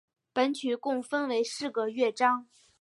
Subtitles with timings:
[0.33, 2.47] 本曲共分为四个乐章。